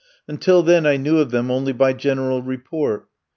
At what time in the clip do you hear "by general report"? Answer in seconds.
1.73-3.05